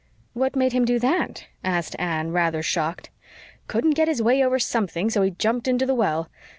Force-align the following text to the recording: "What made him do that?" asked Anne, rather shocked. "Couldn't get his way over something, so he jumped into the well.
"What 0.33 0.55
made 0.55 0.73
him 0.73 0.83
do 0.83 0.97
that?" 0.97 1.45
asked 1.63 1.95
Anne, 1.99 2.31
rather 2.31 2.63
shocked. 2.63 3.11
"Couldn't 3.67 3.93
get 3.93 4.07
his 4.07 4.19
way 4.19 4.43
over 4.43 4.57
something, 4.57 5.11
so 5.11 5.21
he 5.21 5.29
jumped 5.29 5.67
into 5.67 5.85
the 5.85 5.93
well. 5.93 6.27